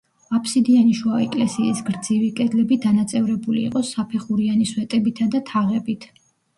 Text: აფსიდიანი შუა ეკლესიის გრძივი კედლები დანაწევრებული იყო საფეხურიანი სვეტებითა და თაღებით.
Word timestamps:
აფსიდიანი 0.35 0.95
შუა 0.99 1.19
ეკლესიის 1.25 1.83
გრძივი 1.91 2.31
კედლები 2.41 2.79
დანაწევრებული 2.87 3.65
იყო 3.69 3.85
საფეხურიანი 3.93 4.71
სვეტებითა 4.75 5.33
და 5.39 5.49
თაღებით. 5.55 6.15